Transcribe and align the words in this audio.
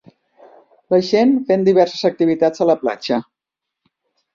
La 0.93 0.99
gent 1.11 1.35
fent 1.51 1.67
diverses 1.69 2.03
activitats 2.13 2.67
a 2.67 2.71
la 2.75 2.81
platja. 2.87 3.25